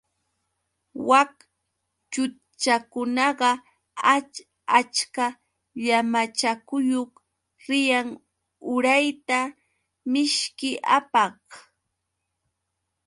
[1.09, 1.33] Wak
[2.11, 3.49] chutchakunaqa
[4.15, 4.33] ach
[4.79, 5.25] achka
[5.83, 7.11] llamachayuq
[7.67, 8.07] riyan
[8.73, 9.39] urayta
[10.11, 11.41] mishki apaq.